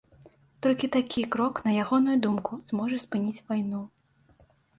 Толькі 0.65 0.87
такі 0.95 1.21
крок, 1.35 1.59
на 1.65 1.71
ягоную 1.83 2.15
думку, 2.25 2.51
зможа 2.71 2.97
спыніць 3.05 3.43
вайну. 3.53 3.85